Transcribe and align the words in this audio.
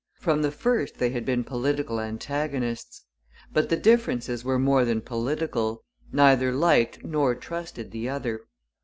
From 0.15 0.41
the 0.41 0.49
first 0.49 0.95
they 0.95 1.11
had 1.11 1.25
been 1.25 1.43
political 1.43 1.99
antagonists. 1.99 3.03
But 3.53 3.69
the 3.69 3.77
differences 3.77 4.43
were 4.43 4.57
more 4.57 4.83
than 4.83 5.01
political. 5.01 5.83
Neither 6.11 6.51
liked 6.51 7.03
nor 7.03 7.35
trusted 7.35 7.91
the 7.91 8.09
other. 8.09 8.47